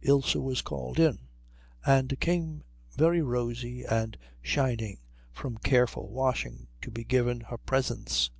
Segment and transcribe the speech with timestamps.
[0.00, 1.18] Ilse was called in,
[1.84, 2.64] and came
[2.96, 8.30] very rosy and shining from careful washing to be given her presents.